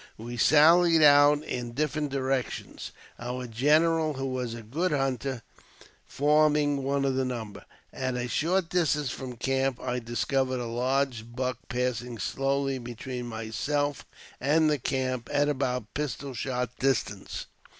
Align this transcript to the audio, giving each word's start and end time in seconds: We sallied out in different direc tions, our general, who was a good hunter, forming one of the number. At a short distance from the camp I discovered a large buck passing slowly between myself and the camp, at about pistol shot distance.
We 0.17 0.35
sallied 0.35 1.03
out 1.03 1.43
in 1.43 1.73
different 1.73 2.11
direc 2.11 2.49
tions, 2.49 2.89
our 3.19 3.45
general, 3.45 4.13
who 4.15 4.25
was 4.25 4.55
a 4.55 4.63
good 4.63 4.91
hunter, 4.91 5.43
forming 6.07 6.81
one 6.81 7.05
of 7.05 7.13
the 7.13 7.23
number. 7.23 7.65
At 7.93 8.15
a 8.15 8.27
short 8.27 8.69
distance 8.69 9.11
from 9.11 9.29
the 9.29 9.37
camp 9.37 9.79
I 9.79 9.99
discovered 9.99 10.59
a 10.59 10.65
large 10.65 11.31
buck 11.31 11.59
passing 11.69 12.17
slowly 12.17 12.79
between 12.79 13.27
myself 13.27 14.03
and 14.39 14.71
the 14.71 14.79
camp, 14.79 15.29
at 15.31 15.47
about 15.47 15.93
pistol 15.93 16.33
shot 16.33 16.71
distance. 16.79 17.45